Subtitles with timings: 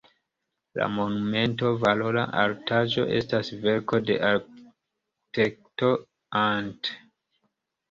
[0.77, 5.93] La monumento, valora artaĵo, estas verko de arkitekto
[6.43, 6.95] Ant.